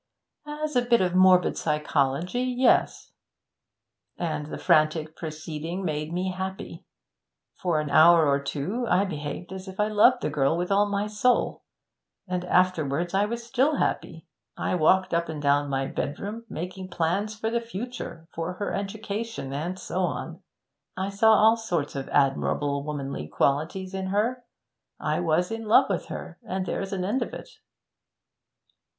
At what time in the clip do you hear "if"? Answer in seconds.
9.67-9.79